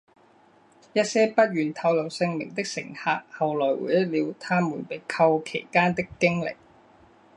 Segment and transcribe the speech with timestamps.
[0.93, 6.55] 一些不愿透露姓名的乘客后来回忆了他们被扣期间的经历。